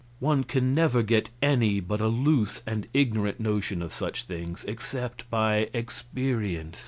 One 0.19 0.43
can 0.45 0.73
never 0.73 1.03
get 1.03 1.29
any 1.43 1.79
but 1.79 2.01
a 2.01 2.07
loose 2.07 2.63
and 2.65 2.87
ignorant 2.91 3.39
notion 3.39 3.83
of 3.83 3.93
such 3.93 4.23
things 4.23 4.65
except 4.67 5.29
by 5.29 5.69
experience. 5.75 6.79